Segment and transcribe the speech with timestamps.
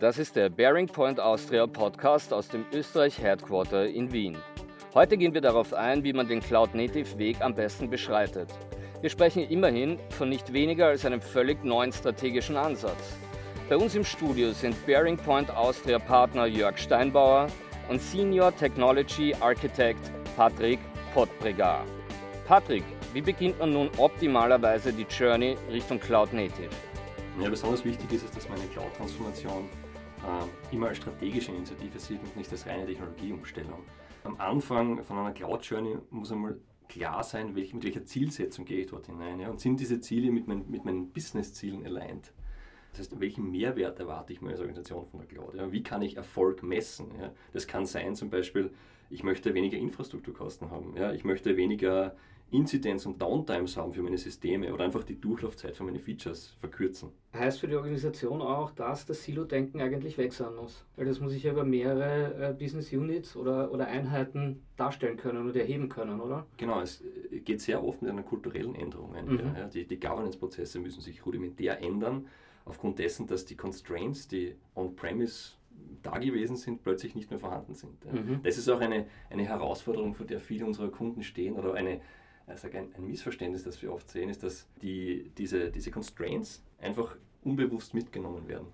[0.00, 4.38] Das ist der Bearing Point Austria Podcast aus dem Österreich Headquarter in Wien.
[4.94, 8.48] Heute gehen wir darauf ein, wie man den Cloud Native Weg am besten beschreitet.
[9.02, 13.18] Wir sprechen immerhin von nicht weniger als einem völlig neuen strategischen Ansatz.
[13.68, 17.48] Bei uns im Studio sind Bearing Point Austria Partner Jörg Steinbauer
[17.90, 20.78] und Senior Technology Architect Patrick
[21.12, 21.84] Pottbregar.
[22.46, 26.70] Patrick, wie beginnt man nun optimalerweise die Journey Richtung Cloud Native?
[27.38, 29.68] Ja, besonders wichtig ist es, dass man eine Cloud-Transformation
[30.70, 33.82] immer als strategische Initiative sieht und nicht als reine Technologieumstellung.
[34.24, 36.58] Am Anfang von einer Cloud-Journey muss einmal
[36.88, 39.40] klar sein, welch, mit welcher Zielsetzung gehe ich dort hinein.
[39.40, 39.48] Ja?
[39.48, 42.32] Und sind diese Ziele mit, mein, mit meinen Business-Zielen aligned?
[42.90, 45.54] Das heißt, welchen Mehrwert erwarte ich mir als Organisation von der Cloud?
[45.54, 45.72] Ja?
[45.72, 47.06] Wie kann ich Erfolg messen?
[47.18, 47.32] Ja?
[47.52, 48.70] Das kann sein zum Beispiel,
[49.08, 50.96] ich möchte weniger Infrastrukturkosten haben.
[50.96, 51.12] Ja?
[51.12, 52.16] Ich möchte weniger
[52.50, 57.10] Inzidenz und Downtimes haben für meine Systeme oder einfach die Durchlaufzeit für meine Features verkürzen.
[57.32, 60.84] Heißt für die Organisation auch, dass das Silo-Denken eigentlich weg sein muss?
[60.96, 65.48] Weil das muss ich ja über mehrere äh, Business Units oder, oder Einheiten darstellen können
[65.48, 66.46] oder erheben können, oder?
[66.56, 69.26] Genau, es äh, geht sehr oft mit einer kulturellen Änderung ein.
[69.26, 69.54] Mhm.
[69.56, 72.26] Ja, die, die Governance-Prozesse müssen sich rudimentär ändern,
[72.64, 75.52] aufgrund dessen, dass die Constraints, die on-premise
[76.02, 78.04] da gewesen sind, plötzlich nicht mehr vorhanden sind.
[78.04, 78.40] Mhm.
[78.42, 82.00] Das ist auch eine, eine Herausforderung, vor der viele unserer Kunden stehen oder eine,
[82.50, 87.16] also ein, ein Missverständnis, das wir oft sehen, ist, dass die, diese, diese Constraints einfach
[87.42, 88.66] unbewusst mitgenommen werden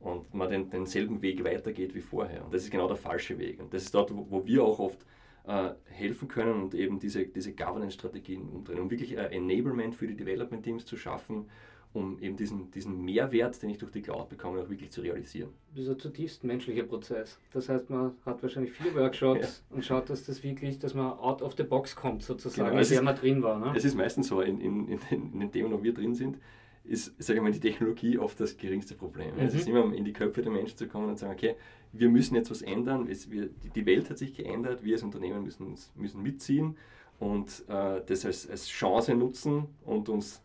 [0.00, 2.44] und man den, denselben Weg weitergeht wie vorher.
[2.44, 3.60] Und das ist genau der falsche Weg.
[3.60, 5.04] Und das ist dort, wo, wir auch oft
[5.46, 10.16] äh, helfen können und eben diese, diese Governance-Strategien umdrehen, um wirklich ein Enablement für die
[10.16, 11.48] Development-Teams zu schaffen
[11.92, 15.50] um eben diesen, diesen Mehrwert, den ich durch die Cloud bekomme, auch wirklich zu realisieren.
[15.74, 17.38] Das ist ein zutiefst menschlicher Prozess.
[17.52, 19.76] Das heißt, man hat wahrscheinlich viele Workshops ja.
[19.76, 22.88] und schaut, dass das wirklich, dass man out of the box kommt, sozusagen, genau, in
[22.88, 23.58] der man drin war.
[23.58, 23.72] Ne?
[23.76, 26.38] Es ist meistens so, in, in, in, in den Themen, wo wir drin sind,
[26.84, 29.34] ist, sage ich mal, die Technologie oft das geringste Problem.
[29.34, 29.40] Mhm.
[29.40, 31.54] Es ist immer, in die Köpfe der Menschen zu kommen und zu sagen, okay,
[31.92, 35.42] wir müssen jetzt was ändern, es, wir, die Welt hat sich geändert, wir als Unternehmen
[35.42, 36.76] müssen, müssen mitziehen
[37.18, 40.42] und äh, das als, als Chance nutzen und uns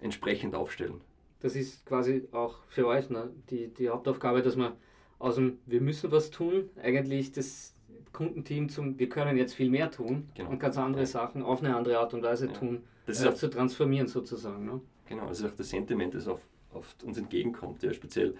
[0.00, 1.00] entsprechend aufstellen.
[1.40, 4.72] Das ist quasi auch für euch ne, die, die Hauptaufgabe, dass man
[5.18, 7.74] aus dem Wir müssen was tun, eigentlich das
[8.12, 10.50] Kundenteam zum Wir können jetzt viel mehr tun genau.
[10.50, 12.52] und ganz andere Sachen auf eine andere Art und Weise ja.
[12.52, 14.64] tun, das äh, zu transformieren sozusagen.
[14.64, 14.80] Ne?
[15.06, 16.42] Genau, das ist auch das Sentiment, das oft,
[16.72, 17.82] oft uns entgegenkommt.
[17.82, 18.34] Ja, speziell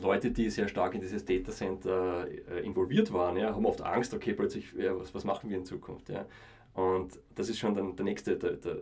[0.00, 4.14] Leute, die sehr stark in dieses Data Center äh, involviert waren, ja, haben oft Angst,
[4.14, 6.08] okay, plötzlich, ja, was, was machen wir in Zukunft?
[6.08, 6.26] Ja?
[6.74, 8.76] Und das ist schon dann der nächste, der, der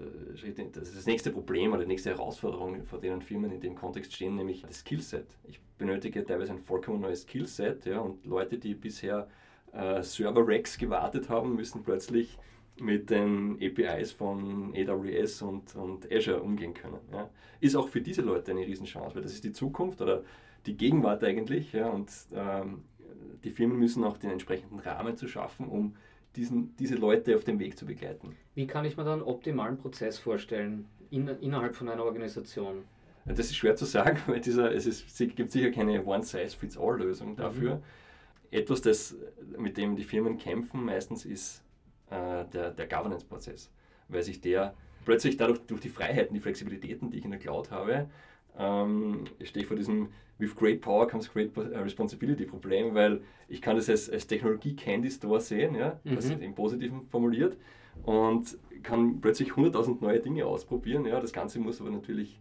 [0.72, 4.36] das, das nächste Problem oder die nächste Herausforderung, vor denen Firmen in dem Kontext stehen,
[4.36, 5.26] nämlich das Skillset.
[5.44, 9.28] Ich benötige teilweise ein vollkommen neues Skillset ja, und Leute, die bisher
[9.72, 12.38] äh, Server-Racks gewartet haben, müssen plötzlich
[12.80, 17.00] mit den APIs von AWS und, und Azure umgehen können.
[17.12, 17.28] Ja.
[17.60, 20.22] Ist auch für diese Leute eine Riesenchance, weil das ist die Zukunft oder
[20.66, 21.72] die Gegenwart eigentlich.
[21.72, 22.84] Ja, und ähm,
[23.42, 25.96] die Firmen müssen auch den entsprechenden Rahmen zu schaffen, um
[26.38, 28.36] diesen, diese Leute auf dem Weg zu begleiten.
[28.54, 32.84] Wie kann ich mir dann einen optimalen Prozess vorstellen in, innerhalb von einer Organisation?
[33.26, 37.76] Das ist schwer zu sagen, weil dieser, es, ist, es gibt sicher keine One-Size-Fits-All-Lösung dafür.
[37.76, 37.82] Mhm.
[38.50, 39.16] Etwas, das,
[39.58, 41.62] mit dem die Firmen kämpfen, meistens ist
[42.10, 43.70] äh, der, der Governance-Prozess,
[44.08, 44.74] weil sich der
[45.04, 48.08] plötzlich dadurch durch die Freiheiten, die Flexibilitäten, die ich in der Cloud habe,
[48.58, 50.08] ähm, stehe ich vor diesem
[50.38, 54.76] with great power comes great äh, responsibility Problem, weil ich kann das als, als Technologie
[54.76, 56.14] Candy Store sehen, ja, mhm.
[56.14, 57.56] das im Positiven formuliert
[58.04, 61.04] und kann plötzlich 100.000 neue Dinge ausprobieren.
[61.04, 62.40] Ja, das Ganze muss aber natürlich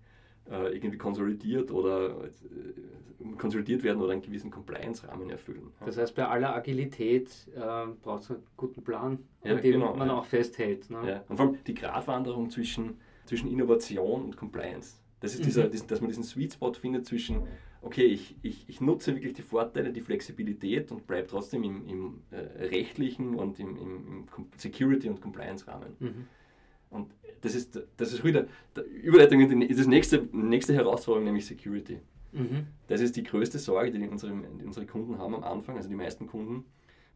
[0.50, 5.72] äh, irgendwie konsolidiert oder äh, konsolidiert werden oder einen gewissen Compliance-Rahmen erfüllen.
[5.80, 5.88] Ja.
[5.88, 9.96] Das heißt, bei aller Agilität äh, braucht es einen guten Plan, ja, an dem genau,
[9.96, 10.20] man ja.
[10.20, 10.90] auch festhält.
[10.90, 11.24] Ne?
[11.28, 15.00] Und vor allem die Gratwanderung zwischen, zwischen Innovation und Compliance.
[15.20, 15.88] Das ist dieser, mhm.
[15.88, 17.42] dass man diesen Sweet Spot findet zwischen,
[17.82, 22.22] okay, ich, ich, ich nutze wirklich die Vorteile, die Flexibilität und bleibe trotzdem im, im
[22.32, 25.96] äh, rechtlichen und im, im, Security- und Compliance-Rahmen.
[26.00, 26.28] Mhm.
[26.90, 27.12] Und
[27.42, 32.00] das ist, das ist wieder die Überleitung in die nächste, nächste Herausforderung, nämlich Security.
[32.32, 32.68] Mhm.
[32.88, 35.96] Das ist die größte Sorge, die unsere, die unsere Kunden haben am Anfang, also die
[35.96, 36.66] meisten Kunden,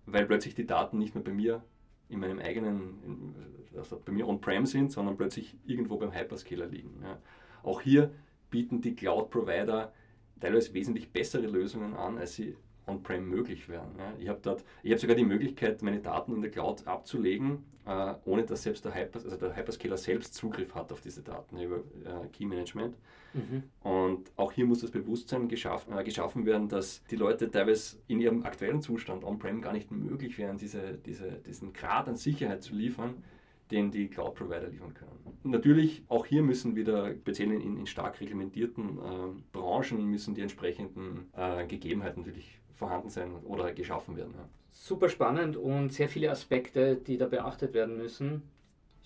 [0.06, 1.64] weil plötzlich die Daten nicht mehr bei mir
[2.10, 3.36] in meinem eigenen,
[3.78, 7.00] also bei mir on-prem sind, sondern plötzlich irgendwo beim Hyperscaler liegen.
[7.04, 7.18] Ja.
[7.64, 8.12] Auch hier
[8.50, 9.92] bieten die Cloud-Provider
[10.40, 12.56] teilweise wesentlich bessere Lösungen an, als sie
[12.88, 13.90] on-prem möglich wären.
[14.20, 18.14] Ich habe dort, ich habe sogar die Möglichkeit, meine Daten in der Cloud abzulegen, äh,
[18.26, 21.78] ohne dass selbst der, Hyper, also der Hyperscaler selbst Zugriff hat auf diese Daten über
[21.78, 22.96] äh, Key Management.
[23.34, 23.64] Mhm.
[23.82, 28.20] Und auch hier muss das Bewusstsein geschaffen, äh, geschaffen werden, dass die Leute teilweise in
[28.20, 32.76] ihrem aktuellen Zustand on-prem gar nicht möglich wären, diese, diese, diesen Grad an Sicherheit zu
[32.76, 33.24] liefern,
[33.72, 35.12] den die Cloud-Provider liefern können.
[35.44, 41.32] Natürlich, auch hier müssen wieder, speziell in, in stark reglementierten äh, Branchen, müssen die entsprechenden
[41.36, 44.34] äh, Gegebenheiten natürlich vorhanden sein oder geschaffen werden.
[44.38, 44.48] Ja.
[44.70, 48.44] Super spannend und sehr viele Aspekte, die da beachtet werden müssen.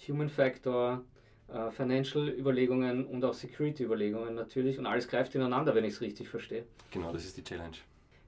[0.07, 1.03] Human Factor,
[1.47, 4.79] äh, Financial-Überlegungen und auch Security-Überlegungen natürlich.
[4.79, 6.65] Und alles greift ineinander, wenn ich es richtig verstehe.
[6.91, 7.77] Genau, das ist die Challenge.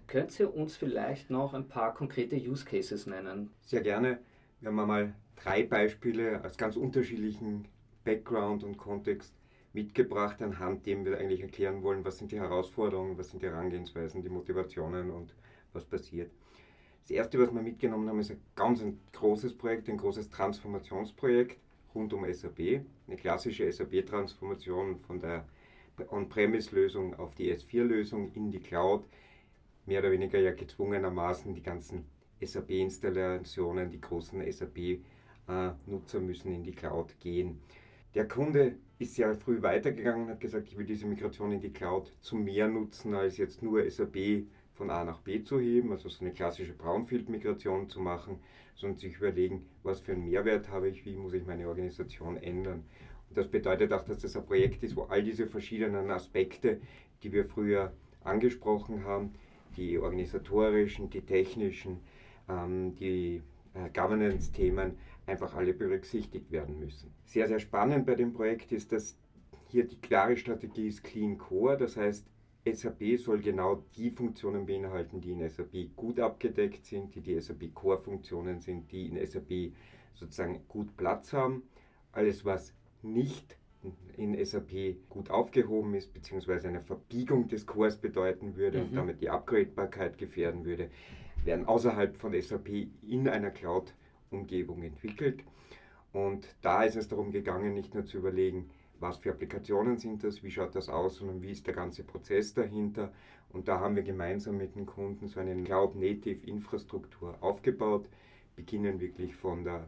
[0.08, 3.50] Könnt ihr uns vielleicht noch ein paar konkrete Use Cases nennen?
[3.62, 4.20] Sehr gerne.
[4.60, 7.68] Wir haben einmal drei Beispiele aus ganz unterschiedlichen
[8.04, 9.32] Background und Kontext
[9.74, 14.24] mitgebracht, anhand dem wir eigentlich erklären wollen, was sind die Herausforderungen, was sind die Herangehensweisen,
[14.24, 15.36] die Motivationen und
[15.74, 16.32] was passiert.
[17.02, 21.60] Das erste, was wir mitgenommen haben, ist ein ganz ein großes Projekt, ein großes Transformationsprojekt
[21.94, 22.82] rund um SAP.
[23.08, 25.46] Eine klassische SAP-Transformation von der
[26.10, 29.06] On-Premise-Lösung auf die S4-Lösung in die Cloud.
[29.86, 32.06] Mehr oder weniger ja gezwungenermaßen die ganzen
[32.42, 37.60] SAP-Installationen, die großen SAP-Nutzer müssen in die Cloud gehen.
[38.16, 41.72] Der Kunde ist sehr früh weitergegangen und hat gesagt, ich will diese Migration in die
[41.72, 46.10] Cloud zu mehr nutzen, als jetzt nur SAP von A nach B zu heben, also
[46.10, 48.40] so eine klassische Brownfield-Migration zu machen,
[48.76, 52.84] sondern sich überlegen, was für einen Mehrwert habe ich, wie muss ich meine Organisation ändern.
[53.30, 56.80] Und das bedeutet auch, dass das ein Projekt ist, wo all diese verschiedenen Aspekte,
[57.24, 57.92] die wir früher
[58.24, 59.34] angesprochen haben,
[59.76, 62.00] die organisatorischen, die technischen,
[62.48, 63.42] die
[63.74, 67.14] äh, Governance-Themen, einfach alle berücksichtigt werden müssen.
[67.26, 69.18] Sehr, sehr spannend bei dem Projekt ist, dass
[69.68, 72.26] hier die klare Strategie ist Clean Core, das heißt,
[72.66, 77.74] SAP soll genau die Funktionen beinhalten, die in SAP gut abgedeckt sind, die die SAP
[77.74, 79.74] Core-Funktionen sind, die in SAP
[80.14, 81.64] sozusagen gut Platz haben.
[82.12, 82.74] Alles, was
[83.04, 83.58] nicht
[84.18, 88.86] in SAP gut aufgehoben ist, beziehungsweise eine Verbiegung des Cores bedeuten würde mhm.
[88.86, 90.90] und damit die Upgradebarkeit gefährden würde,
[91.46, 95.44] werden außerhalb von SAP in einer Cloud-Umgebung entwickelt.
[96.14, 98.70] Und da ist es darum gegangen, nicht nur zu überlegen,
[99.00, 102.54] was für Applikationen sind das, wie schaut das aus und wie ist der ganze Prozess
[102.54, 103.12] dahinter.
[103.50, 108.10] Und da haben wir gemeinsam mit den Kunden so eine Cloud-Native-Infrastruktur aufgebaut,
[108.56, 109.88] beginnen wirklich von der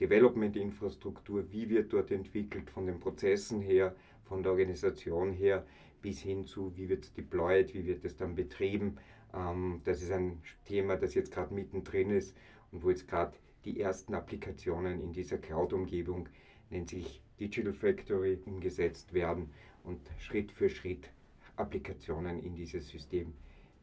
[0.00, 5.64] Development-Infrastruktur, wie wird dort entwickelt, von den Prozessen her, von der Organisation her,
[6.02, 8.98] bis hin zu, wie wird es deployed, wie wird es dann betrieben.
[9.34, 12.36] Ähm, das ist ein Thema, das jetzt gerade mittendrin ist
[12.72, 16.28] und wo jetzt gerade die ersten Applikationen in dieser Cloud-Umgebung,
[16.70, 19.50] nennt sich Digital Factory umgesetzt werden
[19.84, 21.10] und Schritt für Schritt
[21.56, 23.34] Applikationen in dieses System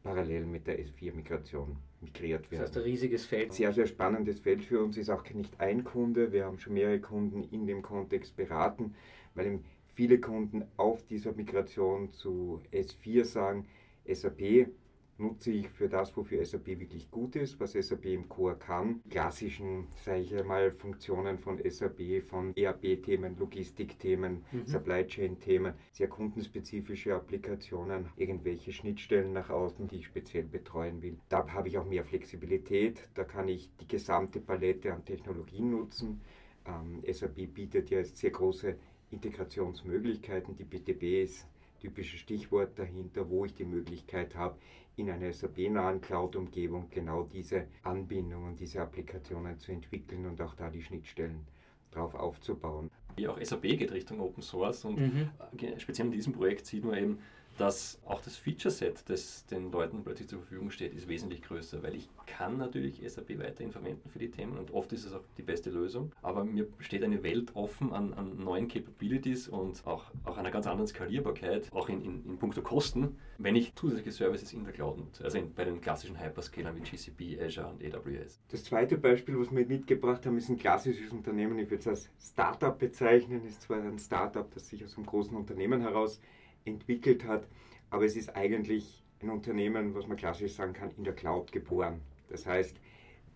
[0.02, 2.62] parallel mit der S4-Migration migriert werden.
[2.62, 3.52] Das heißt, ein riesiges Feld.
[3.52, 6.32] Sehr, sehr spannendes Feld für uns ist auch nicht ein Kunde.
[6.32, 8.94] Wir haben schon mehrere Kunden in dem Kontext beraten,
[9.34, 9.60] weil
[9.94, 13.66] viele Kunden auf dieser Migration zu S4 sagen,
[14.06, 14.68] SAP
[15.18, 19.02] nutze ich für das, wofür SAP wirklich gut ist, was SAP im Core kann.
[19.08, 24.66] Klassischen, sage ich einmal, Funktionen von SAP, von ERP-Themen, Logistik-Themen, mhm.
[24.66, 31.16] Supply Chain-Themen, sehr kundenspezifische Applikationen, irgendwelche Schnittstellen nach außen, die ich speziell betreuen will.
[31.28, 36.20] Da habe ich auch mehr Flexibilität, da kann ich die gesamte Palette an Technologien nutzen.
[36.66, 38.76] Ähm, SAP bietet ja sehr große
[39.10, 40.56] Integrationsmöglichkeiten.
[40.56, 41.46] Die BTP ist
[41.86, 44.58] typisches Stichwort dahinter, wo ich die Möglichkeit habe,
[44.96, 50.82] in einer SAP-nahen Cloud-Umgebung genau diese Anbindungen, diese Applikationen zu entwickeln und auch da die
[50.82, 51.46] Schnittstellen
[51.92, 52.90] drauf aufzubauen.
[53.28, 55.30] Auch SAP geht Richtung Open Source und mhm.
[55.78, 57.18] speziell in diesem Projekt sieht man eben,
[57.58, 61.94] dass auch das Feature-Set, das den Leuten plötzlich zur Verfügung steht, ist wesentlich größer, weil
[61.94, 65.42] ich kann natürlich SAP weiterhin verwenden für die Themen und oft ist es auch die
[65.42, 70.36] beste Lösung, aber mir steht eine Welt offen an, an neuen Capabilities und auch, auch
[70.36, 74.64] einer ganz anderen Skalierbarkeit, auch in, in, in puncto Kosten, wenn ich zusätzliche Services in
[74.64, 78.40] der Cloud nutze, also in, bei den klassischen Hyperscalern wie GCP, Azure und AWS.
[78.48, 82.10] Das zweite Beispiel, was wir mitgebracht haben, ist ein klassisches Unternehmen, ich würde es als
[82.20, 86.20] Startup bezeichnen, ist zwar ein Startup, das sich aus einem großen Unternehmen heraus
[86.66, 87.46] entwickelt hat.
[87.90, 92.00] Aber es ist eigentlich ein Unternehmen, was man klassisch sagen kann, in der Cloud geboren.
[92.28, 92.76] Das heißt,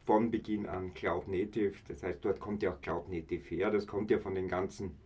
[0.04, 3.86] von Beginn an Cloud Native, das heißt, dort kommt ja auch Cloud Native her, das
[3.86, 4.96] kommt ja von den ganzen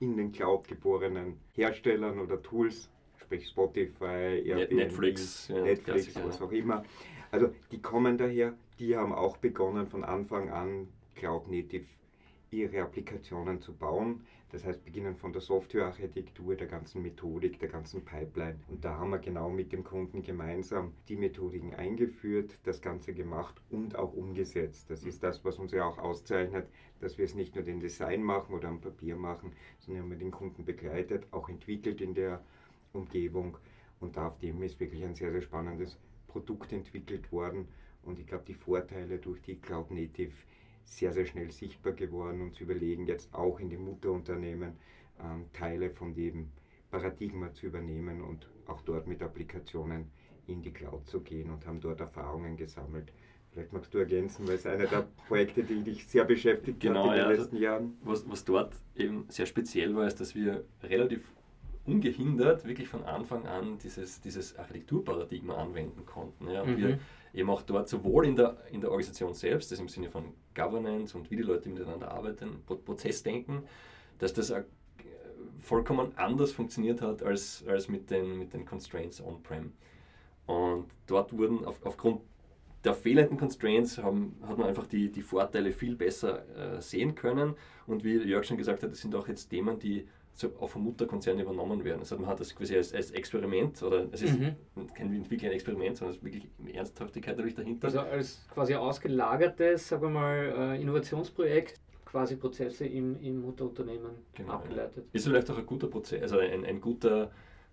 [0.00, 6.50] in den Cloud geborenen Herstellern oder Tools, sprich Spotify, Airbnb, Netflix, ja, Netflix was auch
[6.50, 6.84] immer.
[7.30, 11.86] Also die kommen daher, die haben auch begonnen von Anfang an Cloud Native
[12.50, 14.26] ihre Applikationen zu bauen.
[14.52, 18.60] Das heißt, beginnen von der Softwarearchitektur, der ganzen Methodik, der ganzen Pipeline.
[18.68, 23.54] Und da haben wir genau mit dem Kunden gemeinsam die Methodiken eingeführt, das Ganze gemacht
[23.70, 24.90] und auch umgesetzt.
[24.90, 26.68] Das ist das, was uns ja auch auszeichnet,
[27.00, 30.18] dass wir es nicht nur den Design machen oder am Papier machen, sondern haben wir
[30.18, 32.44] den Kunden begleitet, auch entwickelt in der
[32.92, 33.56] Umgebung.
[34.00, 37.68] Und da auf dem ist wirklich ein sehr, sehr spannendes Produkt entwickelt worden.
[38.02, 40.34] Und ich glaube, die Vorteile durch die Cloud Native
[40.84, 44.72] sehr, sehr schnell sichtbar geworden und zu überlegen, jetzt auch in den Mutterunternehmen
[45.20, 46.50] ähm, Teile von dem
[46.90, 50.10] Paradigma zu übernehmen und auch dort mit Applikationen
[50.46, 53.12] in die Cloud zu gehen und haben dort Erfahrungen gesammelt.
[53.52, 57.06] Vielleicht magst du ergänzen, weil es einer der Projekte, die dich sehr beschäftigt genau, hat
[57.06, 57.98] in den ja, also letzten Jahren.
[58.02, 61.22] Was, was dort eben sehr speziell war, ist, dass wir relativ
[61.84, 66.48] ungehindert wirklich von Anfang an dieses, dieses Architekturparadigma anwenden konnten.
[66.48, 66.62] Ja.
[66.62, 66.76] Und mhm.
[66.78, 66.98] wir
[67.34, 71.16] eben auch dort sowohl in der, in der Organisation selbst, das im Sinne von Governance
[71.16, 73.62] und wie die Leute miteinander arbeiten, Prozessdenken,
[74.18, 74.52] dass das
[75.58, 79.72] vollkommen anders funktioniert hat als, als mit, den, mit den Constraints on-prem.
[80.46, 82.20] Und dort wurden auf, aufgrund
[82.84, 87.54] der fehlenden Constraints haben, hat man einfach die, die Vorteile viel besser äh, sehen können.
[87.86, 90.08] Und wie Jörg schon gesagt hat, das sind auch jetzt Themen, die
[90.58, 92.00] auf vom Mutterkonzern übernommen werden.
[92.00, 94.56] Also man hat das quasi als, als Experiment oder es ist mhm.
[94.94, 97.86] kein wirklich ein Experiment, sondern es ist wirklich Ernsthaftigkeit natürlich dahinter.
[97.86, 104.52] Also als quasi ausgelagertes, sagen wir mal, äh, Innovationsprojekt quasi Prozesse im, im Mutterunternehmen genau,
[104.52, 105.06] abgeleitet.
[105.12, 107.30] Ist vielleicht auch ein guter Prozess, also ein, ein guter,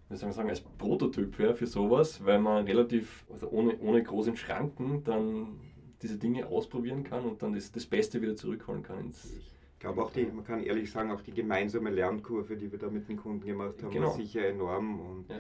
[0.10, 4.02] wie soll man sagen, als Prototyp ja, für sowas, weil man relativ, also ohne, ohne
[4.02, 5.60] großen Schranken dann
[6.02, 9.30] diese Dinge ausprobieren kann und dann das, das Beste wieder zurückholen kann ins,
[9.80, 12.90] ich glaube auch die, man kann ehrlich sagen, auch die gemeinsame Lernkurve, die wir da
[12.90, 14.08] mit den Kunden gemacht haben, genau.
[14.08, 15.40] war sicher enorm und ja.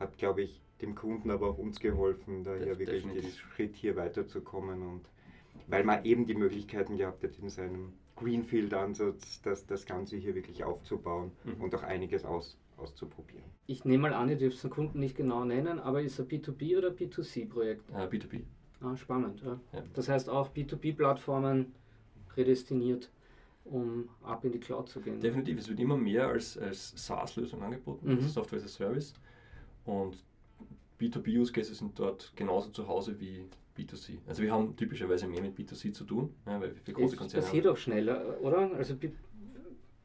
[0.00, 3.94] hat, glaube ich, dem Kunden, aber auch uns geholfen, da hier wirklich den Schritt hier
[3.94, 5.02] weiterzukommen und
[5.66, 10.64] weil man eben die Möglichkeiten gehabt hat in seinem Greenfield-Ansatz, das, das Ganze hier wirklich
[10.64, 11.60] aufzubauen mhm.
[11.60, 13.44] und auch einiges aus, auszuprobieren.
[13.66, 16.28] Ich nehme mal an, ihr dürft den Kunden nicht genau nennen, aber ist es ein
[16.28, 17.90] B2B oder B2C-Projekt?
[17.90, 18.40] Uh, B2B.
[18.80, 19.42] Ah, spannend.
[19.42, 19.60] Ja.
[19.74, 19.82] Ja.
[19.92, 21.74] Das heißt auch B2B-Plattformen
[22.28, 23.10] prädestiniert,
[23.70, 25.20] um ab in die Cloud zu gehen.
[25.20, 28.16] Definitiv, es wird immer mehr als, als SaaS-Lösung angeboten, mhm.
[28.16, 29.14] also Software as a Service.
[29.84, 30.22] Und
[31.00, 33.44] B2B-Use-Cases sind dort genauso zu Hause wie
[33.76, 34.18] B2C.
[34.26, 37.50] Also wir haben typischerweise mehr mit B2C zu tun, ja, weil wir große Konzerne Das
[37.50, 38.72] passiert auch schneller, oder?
[38.74, 38.94] Also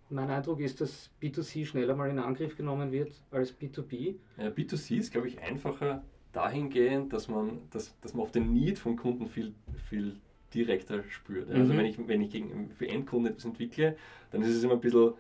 [0.10, 4.16] mein Eindruck ist, dass B2C schneller mal in Angriff genommen wird als B2B.
[4.38, 6.04] Ja, B2C ist, glaube ich, einfacher
[6.34, 9.54] dahingehend, dass man, dass, dass man auf den Need vom Kunden viel,
[9.90, 10.18] viel
[10.54, 11.50] direkter spürt.
[11.50, 11.78] Also mhm.
[11.78, 13.96] wenn ich, wenn ich gegen, für Endkunden etwas entwickle,
[14.32, 15.14] dann ist es immer ein bisschen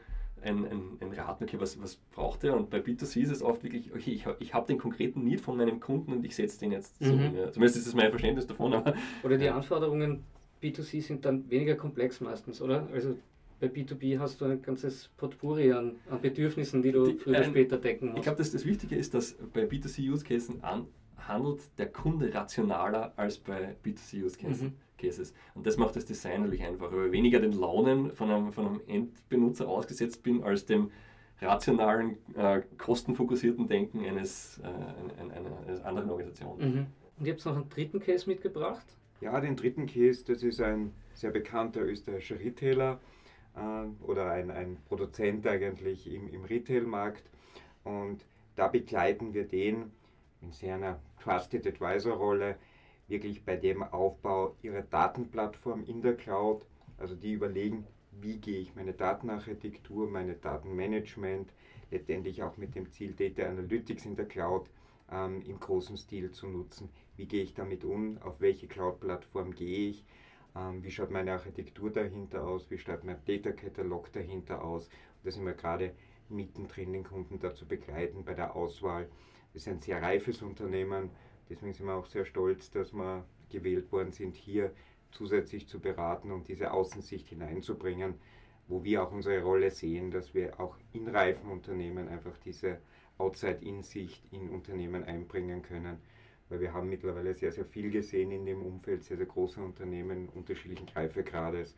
[0.43, 2.55] ein, ein, ein Raten, okay, was, was braucht er?
[2.55, 5.57] Und bei B2C ist es oft wirklich, okay, ich, ich habe den konkreten Need von
[5.57, 7.05] meinem Kunden und ich setze den jetzt mhm.
[7.05, 7.13] so.
[7.13, 7.51] Ja.
[7.51, 8.73] Zumindest ist das mein Verständnis davon.
[8.73, 10.23] Aber, oder die Anforderungen
[10.61, 12.87] B2C sind dann weniger komplex meistens, oder?
[12.93, 13.17] Also
[13.59, 17.43] bei B2B hast du ein ganzes Potpourri an, an Bedürfnissen, die du die, früher oder
[17.43, 18.17] später decken musst.
[18.17, 20.63] Ich glaube, dass das Wichtige ist, dass bei B2C-Use-Cases
[21.31, 24.63] handelt der Kunde rationaler als bei B2C-Use-Cases.
[24.63, 24.73] Mhm.
[25.01, 25.33] Cases.
[25.55, 28.67] Und das macht das Design natürlich einfacher, weil ich weniger den Launen von einem, von
[28.67, 30.91] einem Endbenutzer ausgesetzt bin, als dem
[31.41, 34.67] rationalen, äh, kostenfokussierten Denken eines, äh,
[35.19, 36.57] einer, einer, anderen Organisation.
[36.59, 36.85] Mhm.
[37.17, 38.85] Und ihr habt noch einen dritten Case mitgebracht?
[39.21, 42.99] Ja, den dritten Case, das ist ein sehr bekannter österreichischer Retailer
[43.55, 47.23] äh, oder ein, ein Produzent eigentlich im, im Retail-Markt.
[47.83, 48.23] Und
[48.55, 49.91] da begleiten wir den
[50.41, 52.57] in seiner Trusted Advisor-Rolle
[53.07, 56.65] wirklich bei dem Aufbau ihrer Datenplattform in der Cloud.
[56.97, 57.85] Also die überlegen,
[58.19, 61.51] wie gehe ich meine Datenarchitektur, meine Datenmanagement,
[61.89, 64.69] letztendlich auch mit dem Ziel Data Analytics in der Cloud
[65.11, 66.89] ähm, im großen Stil zu nutzen.
[67.17, 68.17] Wie gehe ich damit um?
[68.21, 70.05] Auf welche Cloud-Plattform gehe ich?
[70.55, 72.69] Ähm, wie schaut meine Architektur dahinter aus?
[72.69, 74.87] Wie schaut mein Data-Katalog dahinter aus?
[74.87, 75.93] Und da sind wir gerade
[76.29, 79.09] mittendrin, den Kunden dazu begleiten bei der Auswahl.
[79.53, 81.09] Ist ein sehr reifes Unternehmen,
[81.51, 84.71] Deswegen sind wir auch sehr stolz, dass wir gewählt worden sind, hier
[85.11, 88.13] zusätzlich zu beraten und diese Außensicht hineinzubringen,
[88.69, 92.77] wo wir auch unsere Rolle sehen, dass wir auch in reifen Unternehmen einfach diese
[93.17, 95.97] Outside-In-Sicht in Unternehmen einbringen können.
[96.47, 100.29] Weil wir haben mittlerweile sehr, sehr viel gesehen in dem Umfeld, sehr, sehr große Unternehmen
[100.29, 101.75] unterschiedlichen Reifegrades.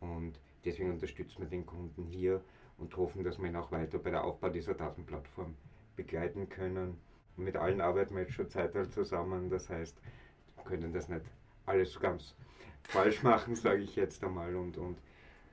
[0.00, 2.42] Und deswegen unterstützen wir den Kunden hier
[2.78, 5.54] und hoffen, dass wir ihn auch weiter bei der Aufbau dieser Datenplattform
[5.96, 6.98] begleiten können
[7.36, 9.50] mit allen arbeiten wir jetzt schon Zeit zusammen.
[9.50, 10.00] Das heißt,
[10.56, 11.22] wir können das nicht
[11.66, 12.34] alles ganz
[12.82, 14.54] falsch machen, sage ich jetzt einmal.
[14.54, 14.98] Und, und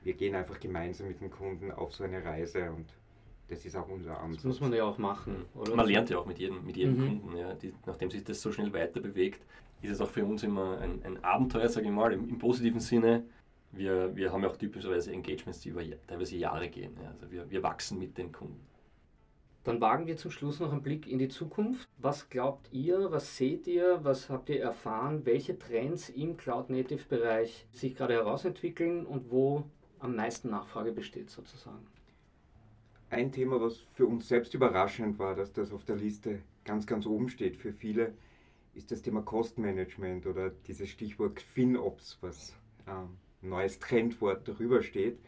[0.02, 2.86] wir gehen einfach gemeinsam mit dem Kunden auf so eine Reise und
[3.48, 4.42] das ist auch unser Ansatz.
[4.42, 5.44] Das muss man ja auch machen.
[5.54, 5.74] Oder?
[5.74, 7.20] Man lernt ja auch mit jedem, mit jedem mhm.
[7.20, 7.36] Kunden.
[7.36, 7.54] Ja.
[7.54, 9.44] Die, nachdem sich das so schnell weiter bewegt,
[9.82, 12.80] ist es auch für uns immer ein, ein Abenteuer, sage ich mal, im, im, positiven
[12.80, 13.24] Sinne.
[13.72, 16.96] Wir, wir haben ja auch typischerweise Engagements, die über teilweise Jahre gehen.
[17.02, 17.10] Ja.
[17.10, 18.69] Also wir, wir wachsen mit den Kunden.
[19.64, 21.86] Dann wagen wir zum Schluss noch einen Blick in die Zukunft.
[21.98, 27.94] Was glaubt ihr, was seht ihr, was habt ihr erfahren, welche Trends im Cloud-Native-Bereich sich
[27.94, 29.64] gerade herausentwickeln und wo
[29.98, 31.86] am meisten Nachfrage besteht sozusagen?
[33.10, 37.04] Ein Thema, was für uns selbst überraschend war, dass das auf der Liste ganz, ganz
[37.06, 38.14] oben steht für viele,
[38.74, 42.54] ist das Thema Kostenmanagement oder dieses Stichwort FinOps, was
[42.86, 45.18] ähm, neues Trendwort darüber steht.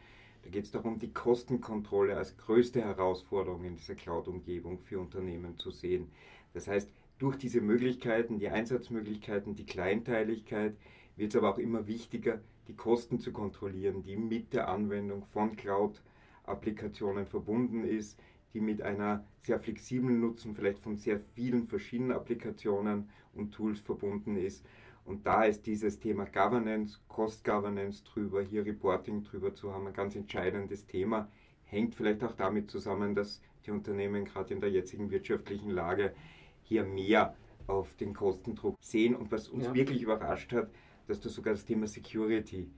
[0.43, 5.71] Da geht es darum, die Kostenkontrolle als größte Herausforderung in dieser Cloud-Umgebung für Unternehmen zu
[5.71, 6.11] sehen.
[6.53, 10.77] Das heißt, durch diese Möglichkeiten, die Einsatzmöglichkeiten, die Kleinteiligkeit,
[11.17, 15.55] wird es aber auch immer wichtiger, die Kosten zu kontrollieren, die mit der Anwendung von
[15.55, 18.19] Cloud-Applikationen verbunden ist,
[18.55, 24.37] die mit einer sehr flexiblen Nutzung vielleicht von sehr vielen verschiedenen Applikationen und Tools verbunden
[24.37, 24.65] ist.
[25.05, 29.93] Und da ist dieses Thema Governance, Cost Governance drüber, hier Reporting drüber zu haben, ein
[29.93, 31.29] ganz entscheidendes Thema.
[31.65, 36.15] Hängt vielleicht auch damit zusammen, dass die Unternehmen gerade in der jetzigen wirtschaftlichen Lage
[36.63, 37.35] hier mehr
[37.67, 39.15] auf den Kostendruck sehen.
[39.17, 39.75] Und was uns ja.
[39.75, 40.71] wirklich überrascht hat,
[41.07, 42.71] dass das sogar das Thema Security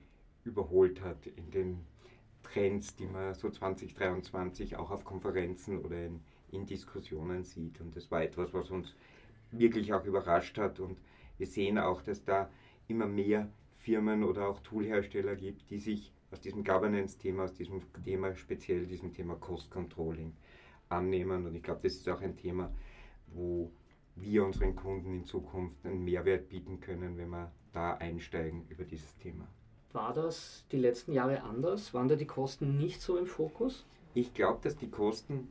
[0.43, 1.85] überholt hat in den
[2.43, 7.81] Trends, die man so 2023 auch auf Konferenzen oder in, in Diskussionen sieht.
[7.81, 8.93] Und das war etwas, was uns
[9.51, 10.79] wirklich auch überrascht hat.
[10.79, 10.97] Und
[11.37, 12.49] wir sehen auch, dass da
[12.87, 18.35] immer mehr Firmen oder auch Toolhersteller gibt, die sich aus diesem Governance-Thema, aus diesem Thema,
[18.35, 20.33] speziell diesem Thema Cost Controlling
[20.89, 21.45] annehmen.
[21.45, 22.71] Und ich glaube, das ist auch ein Thema,
[23.27, 23.71] wo
[24.15, 29.15] wir unseren Kunden in Zukunft einen Mehrwert bieten können, wenn wir da einsteigen über dieses
[29.17, 29.47] Thema.
[29.91, 31.93] War das die letzten Jahre anders?
[31.93, 33.85] Waren da die Kosten nicht so im Fokus?
[34.13, 35.47] Ich glaube, dass die Kosten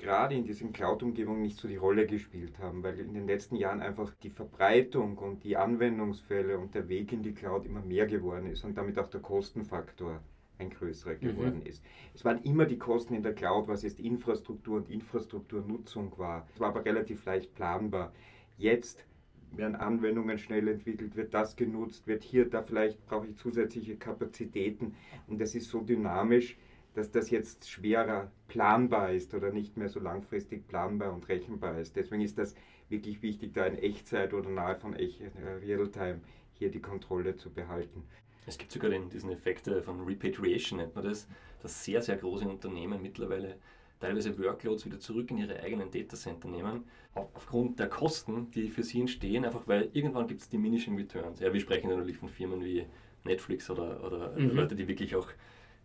[0.00, 3.82] gerade in diesen Cloud-Umgebungen nicht so die Rolle gespielt haben, weil in den letzten Jahren
[3.82, 8.46] einfach die Verbreitung und die Anwendungsfälle und der Weg in die Cloud immer mehr geworden
[8.46, 10.20] ist und damit auch der Kostenfaktor
[10.58, 11.20] ein größerer mhm.
[11.20, 11.66] geworden mhm.
[11.66, 11.84] ist.
[12.14, 16.46] Es waren immer die Kosten in der Cloud, was jetzt Infrastruktur und Infrastrukturnutzung war.
[16.54, 18.12] Es war aber relativ leicht planbar.
[18.56, 19.04] Jetzt
[19.52, 24.94] werden Anwendungen schnell entwickelt, wird das genutzt, wird hier, da vielleicht brauche ich zusätzliche Kapazitäten
[25.26, 26.56] und das ist so dynamisch,
[26.94, 31.96] dass das jetzt schwerer planbar ist oder nicht mehr so langfristig planbar und rechenbar ist.
[31.96, 32.54] Deswegen ist das
[32.88, 36.20] wirklich wichtig, da in Echtzeit oder nahe von Echt, äh, Realtime
[36.54, 38.02] hier die Kontrolle zu behalten.
[38.46, 41.28] Es gibt sogar den, diesen Effekt äh, von Repatriation, nennt man das,
[41.62, 43.56] dass sehr, sehr große Unternehmen mittlerweile
[44.00, 49.00] teilweise Workloads wieder zurück in ihre eigenen Datacenter nehmen, aufgrund der Kosten, die für sie
[49.00, 51.40] entstehen, einfach weil irgendwann gibt es diminishing returns.
[51.40, 52.86] Ja, wir sprechen natürlich von Firmen wie
[53.24, 54.56] Netflix oder, oder mhm.
[54.56, 55.28] Leute, die wirklich auch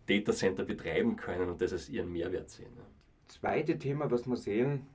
[0.06, 2.72] Datacenter betreiben können und das als ihren Mehrwert sehen.
[2.76, 2.84] Ja.
[3.26, 4.86] Zweite Thema, was wir sehen,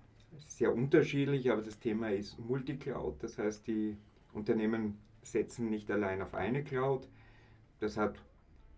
[0.47, 3.21] sehr unterschiedlich, aber das Thema ist Multicloud.
[3.21, 3.97] Das heißt, die
[4.33, 7.07] Unternehmen setzen nicht allein auf eine Cloud.
[7.79, 8.21] Das hat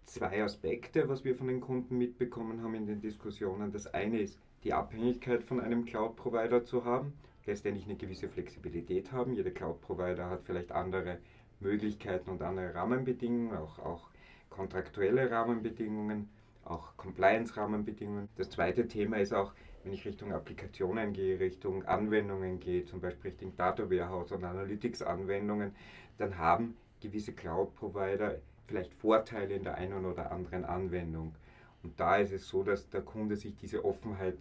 [0.06, 3.72] zwei Aspekte, was wir von den Kunden mitbekommen haben in den Diskussionen.
[3.72, 7.14] Das eine ist die Abhängigkeit von einem Cloud-Provider zu haben,
[7.46, 9.34] letztendlich eine gewisse Flexibilität haben.
[9.34, 11.20] Jeder Cloud-Provider hat vielleicht andere
[11.60, 14.10] Möglichkeiten und andere Rahmenbedingungen, auch, auch
[14.54, 16.30] kontraktuelle Rahmenbedingungen,
[16.64, 18.30] auch Compliance-Rahmenbedingungen.
[18.38, 23.32] Das zweite Thema ist auch, wenn ich Richtung Applikationen gehe, Richtung Anwendungen gehe, zum Beispiel
[23.32, 25.76] Richtung Data Warehouse und Analytics-Anwendungen,
[26.18, 28.38] dann haben gewisse Cloud-Provider
[28.68, 31.36] vielleicht Vorteile in der einen oder anderen Anwendung.
[31.82, 34.38] Und da ist es so, dass der Kunde sich diese Offenheit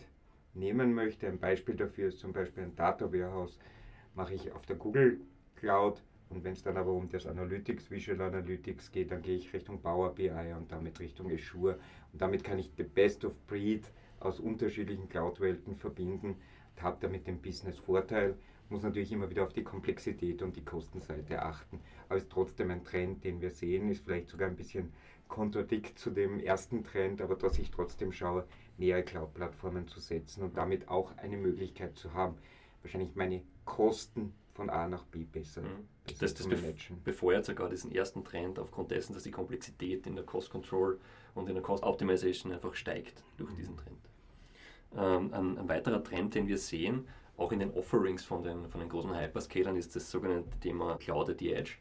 [0.55, 1.27] nehmen möchte.
[1.27, 3.59] Ein Beispiel dafür ist zum Beispiel ein Data Warehouse,
[4.15, 5.21] mache ich auf der Google
[5.57, 9.53] Cloud und wenn es dann aber um das Analytics, Visual Analytics geht, dann gehe ich
[9.53, 11.79] Richtung Power BI und damit Richtung Azure.
[12.13, 13.91] Und damit kann ich the best of breed
[14.21, 16.37] aus unterschiedlichen Cloud-Welten verbinden
[16.75, 18.35] und habe damit den Business-Vorteil
[18.73, 21.79] muss natürlich immer wieder auf die Komplexität und die Kostenseite achten.
[22.09, 24.93] Aber es ist trotzdem ein Trend, den wir sehen, ist vielleicht sogar ein bisschen
[25.29, 28.47] kontradikt zu dem ersten Trend, aber dass ich trotzdem schaue,
[28.79, 32.37] mehrere Cloud-Plattformen zu setzen und damit auch eine Möglichkeit zu haben,
[32.83, 35.89] wahrscheinlich meine Kosten von A nach B besser, mhm.
[36.07, 37.03] besser das, das managen.
[37.03, 40.99] befeuert sogar diesen ersten Trend aufgrund dessen, dass die Komplexität in der Cost Control
[41.35, 43.57] und in der Cost Optimization einfach steigt durch mhm.
[43.57, 43.99] diesen Trend.
[44.95, 48.81] Ähm, ein, ein, weiterer Trend, den wir sehen, auch in den Offerings von den, von
[48.81, 51.73] den großen Hyperscalern ist das sogenannte Thema Cloud at the Edge.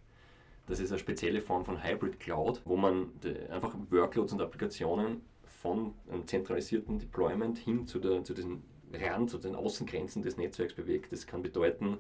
[0.68, 3.12] Das ist eine spezielle Form von Hybrid Cloud, wo man
[3.50, 9.38] einfach Workloads und Applikationen von einem zentralisierten Deployment hin zu, der, zu diesen Rand, zu
[9.38, 11.12] den Außengrenzen des Netzwerks bewegt.
[11.12, 11.98] Das kann bedeuten,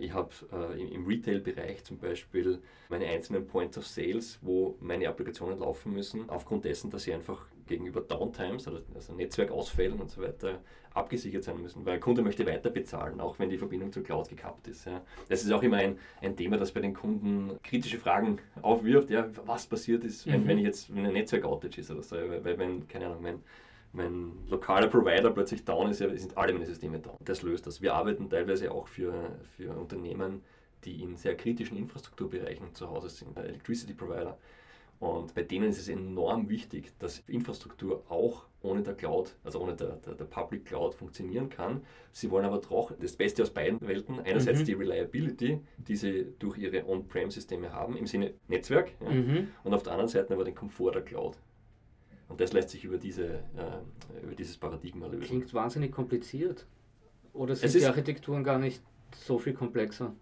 [0.00, 5.58] ich habe äh, im Retail-Bereich zum Beispiel meine einzelnen Points of Sales, wo meine Applikationen
[5.58, 10.60] laufen müssen, aufgrund dessen, dass sie einfach gegenüber Downtimes, also Netzwerkausfällen und so weiter,
[10.92, 14.28] abgesichert sein müssen, weil der Kunde möchte weiter bezahlen, auch wenn die Verbindung zur Cloud
[14.28, 14.86] gekappt ist.
[14.86, 15.02] Ja.
[15.28, 19.28] Das ist auch immer ein, ein Thema, das bei den Kunden kritische Fragen aufwirft, ja,
[19.46, 20.48] was passiert ist, wenn, mhm.
[20.48, 23.42] wenn ich jetzt wenn ein Netzwerk-Outage ist oder so, weil, weil wenn, keine Ahnung, mein,
[23.92, 27.16] mein lokaler Provider plötzlich down ist, sind alle meine Systeme down.
[27.20, 27.82] Das löst das.
[27.82, 29.12] Wir arbeiten teilweise auch für,
[29.56, 30.42] für Unternehmen,
[30.84, 34.38] die in sehr kritischen Infrastrukturbereichen zu Hause sind, Electricity Provider.
[35.00, 39.74] Und bei denen ist es enorm wichtig, dass Infrastruktur auch ohne der Cloud, also ohne
[39.74, 41.80] der, der, der Public Cloud funktionieren kann.
[42.12, 44.20] Sie wollen aber doch das Beste aus beiden Welten.
[44.20, 44.64] Einerseits mhm.
[44.66, 49.48] die Reliability, die sie durch ihre On-Prem-Systeme haben, im Sinne Netzwerk, ja, mhm.
[49.64, 51.38] und auf der anderen Seite aber den Komfort der Cloud.
[52.30, 55.26] Und das lässt sich über, diese, äh, über dieses Paradigma lösen.
[55.26, 56.66] Klingt wahnsinnig kompliziert.
[57.32, 58.82] Oder sind die Architekturen gar nicht
[59.16, 60.14] so viel komplexer?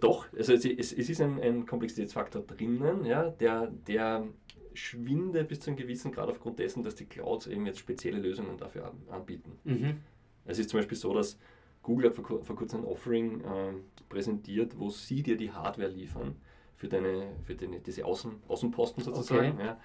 [0.00, 4.26] Doch, also es, es, es ist ein, ein, Komplexitätsfaktor drinnen, ja, der, der
[4.72, 8.56] schwindet bis zu einem gewissen Grad aufgrund dessen, dass die Clouds eben jetzt spezielle Lösungen
[8.56, 9.58] dafür anbieten.
[9.64, 9.98] Mhm.
[10.44, 11.38] Es ist zum Beispiel so, dass
[11.82, 13.72] Google hat vor, vor kurzem ein Offering äh,
[14.08, 16.36] präsentiert, wo sie dir die Hardware liefern
[16.76, 19.54] für, deine, für deine, diese Außen, Außenposten sozusagen.
[19.54, 19.66] Okay.
[19.66, 19.80] Ja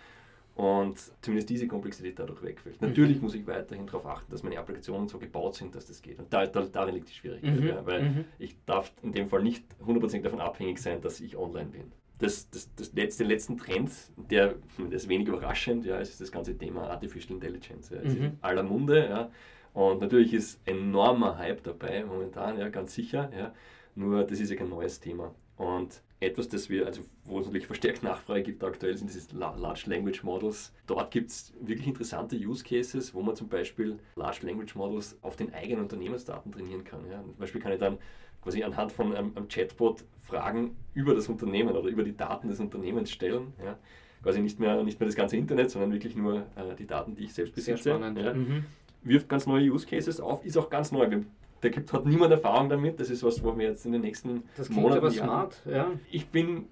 [0.55, 2.81] und zumindest diese Komplexität dadurch wegfällt.
[2.81, 2.89] Mhm.
[2.89, 6.19] Natürlich muss ich weiterhin darauf achten, dass meine Applikationen so gebaut sind, dass das geht.
[6.19, 7.67] Und da, da, darin liegt die Schwierigkeit, mhm.
[7.67, 8.25] ja, weil mhm.
[8.37, 11.91] ich darf in dem Fall nicht 100% davon abhängig sein, dass ich online bin.
[12.19, 16.55] Das, das, das letzte, letzten Trend, der, der ist wenig überraschend, ja, ist das ganze
[16.55, 17.89] Thema Artificial Intelligence.
[17.89, 18.37] Ja, ist in mhm.
[18.41, 19.07] aller Munde.
[19.09, 19.31] Ja.
[19.73, 23.31] Und natürlich ist enormer Hype dabei momentan, ja, ganz sicher.
[23.35, 23.53] Ja.
[23.95, 25.33] Nur das ist ja kein neues Thema.
[25.57, 29.83] Und etwas, das wir, also wo es natürlich verstärkt Nachfrage gibt aktuell, sind diese Large
[29.87, 30.71] Language Models.
[30.85, 35.35] Dort gibt es wirklich interessante Use Cases, wo man zum Beispiel Large Language Models auf
[35.35, 36.99] den eigenen Unternehmensdaten trainieren kann.
[37.09, 37.23] Ja.
[37.23, 37.97] Zum Beispiel kann ich dann
[38.43, 42.59] quasi anhand von einem, einem, Chatbot Fragen über das Unternehmen oder über die Daten des
[42.59, 43.53] Unternehmens stellen.
[43.63, 43.77] Ja.
[44.21, 47.23] Quasi nicht mehr, nicht mehr das ganze Internet, sondern wirklich nur äh, die Daten, die
[47.23, 47.81] ich selbst besitze.
[47.81, 48.19] Sehr spannend.
[48.19, 48.33] Ja.
[48.35, 48.65] Mhm.
[49.01, 51.09] Wirft ganz neue Use Cases auf, ist auch ganz neu.
[51.09, 51.25] Wir
[51.61, 52.99] da gibt, hat niemand Erfahrung damit.
[52.99, 54.97] Das ist was, wo wir jetzt in den nächsten das Monaten.
[54.97, 55.91] Aber smart, ja.
[56.09, 56.65] Ich bin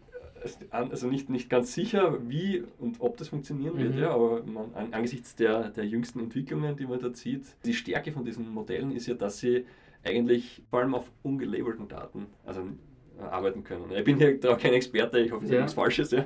[0.71, 3.79] also nicht, nicht ganz sicher, wie und ob das funktionieren mhm.
[3.79, 8.11] wird, ja, aber man, angesichts der, der jüngsten Entwicklungen, die man da sieht, die Stärke
[8.11, 9.65] von diesen Modellen ist ja, dass sie
[10.03, 13.91] eigentlich vor allem auf ungelabelten Daten also, äh, arbeiten können.
[13.91, 15.61] Ich bin hier da kein Experte, ich hoffe, es ist ja.
[15.61, 16.11] nichts Falsches.
[16.11, 16.25] Ja.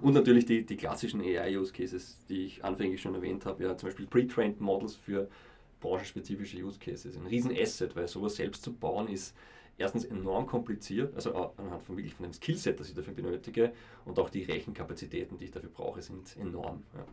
[0.00, 4.06] Und natürlich die, die klassischen AI-Use-Cases, die ich anfänglich schon erwähnt habe, ja, zum Beispiel
[4.06, 5.28] Pre-Trained Models für
[5.80, 7.16] branchenspezifische Use Cases.
[7.16, 9.34] Ein riesen Asset, weil sowas selbst zu bauen ist
[9.78, 13.72] erstens enorm kompliziert, also anhand von wirklich von dem Skillset, das ich dafür benötige
[14.04, 16.82] und auch die Rechenkapazitäten, die ich dafür brauche, sind enorm.
[16.94, 17.06] Ja.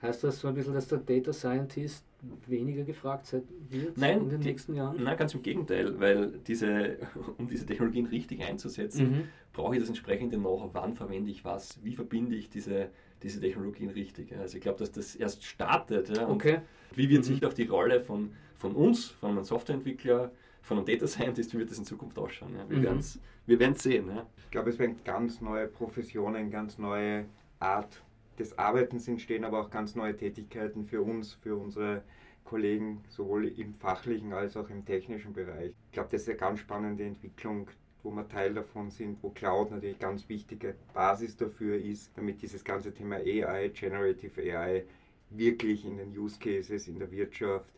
[0.00, 2.04] Heißt das so ein bisschen, dass der Data Scientist
[2.46, 3.32] weniger gefragt
[3.70, 5.02] wird nein, in den die, nächsten Jahren?
[5.02, 6.98] Nein, ganz im Gegenteil, weil diese,
[7.38, 9.24] um diese Technologien richtig einzusetzen, mhm.
[9.52, 12.90] brauche ich das entsprechende Know-how, wann verwende ich was, wie verbinde ich diese,
[13.22, 14.36] diese Technologien richtig.
[14.36, 16.16] Also ich glaube, dass das erst startet.
[16.16, 16.60] Ja, okay.
[16.94, 17.24] Wie wird mhm.
[17.24, 20.30] sich auch die Rolle von, von uns, von einem Softwareentwickler,
[20.62, 22.54] von einem Data Scientist, wie wird das in Zukunft ausschauen?
[22.56, 22.68] Ja?
[22.68, 23.58] Wir mhm.
[23.58, 24.08] werden es sehen.
[24.08, 24.26] Ja?
[24.44, 27.24] Ich glaube, es werden ganz neue Professionen, ganz neue
[27.58, 28.00] Art
[28.38, 32.02] des Arbeitens entstehen, aber auch ganz neue Tätigkeiten für uns, für unsere
[32.44, 35.72] Kollegen, sowohl im fachlichen als auch im technischen Bereich.
[35.86, 37.68] Ich glaube, das ist eine ganz spannende Entwicklung,
[38.02, 42.64] wo wir Teil davon sind, wo Cloud natürlich ganz wichtige Basis dafür ist, damit dieses
[42.64, 44.84] ganze Thema AI, Generative AI,
[45.30, 47.70] wirklich in den Use Cases in der Wirtschaft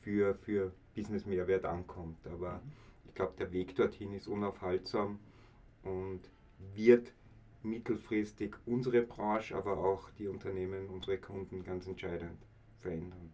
[0.00, 2.26] für, für Business-Mehrwert ankommt.
[2.26, 2.62] Aber
[3.06, 5.18] ich glaube, der Weg dorthin ist unaufhaltsam
[5.82, 6.20] und
[6.74, 7.12] wird
[7.64, 12.38] mittelfristig unsere Branche, aber auch die Unternehmen, unsere Kunden ganz entscheidend
[12.80, 13.32] verändern.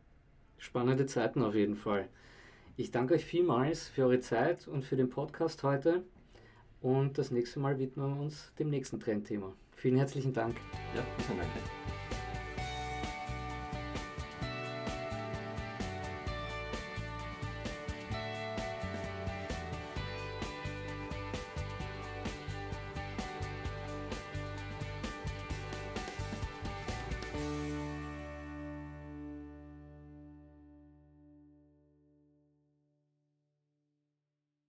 [0.59, 2.09] Spannende Zeiten auf jeden Fall.
[2.77, 6.05] Ich danke euch vielmals für eure Zeit und für den Podcast heute.
[6.81, 9.53] Und das nächste Mal widmen wir uns dem nächsten Trendthema.
[9.77, 10.57] Vielen herzlichen Dank.
[10.95, 12.00] Ja, vielen Dank.